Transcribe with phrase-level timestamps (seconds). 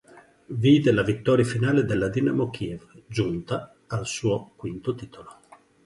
[0.63, 5.37] Vide la vittoria finale della Dinamo Kiev, giunta al suo quinto titolo.